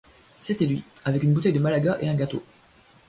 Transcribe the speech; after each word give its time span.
C'était 0.39 0.65
lui, 0.65 0.83
avec 1.05 1.21
une 1.21 1.31
bouteille 1.35 1.53
de 1.53 1.59
malaga 1.59 1.95
et 2.01 2.09
un 2.09 2.15
gâteau. 2.15 2.41